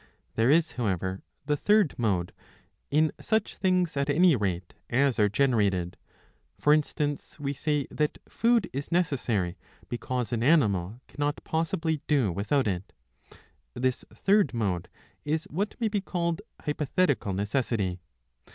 [0.01, 0.03] '^
[0.33, 2.33] There is, however, the third mode,
[2.89, 5.95] in such things at any rate as are generated.
[6.57, 9.57] For instance, we say that food is necessary;
[9.89, 12.93] because an animal cannot possibly do without it.
[13.75, 14.89] This third mode
[15.23, 17.99] is what may be called hypothetical necessity.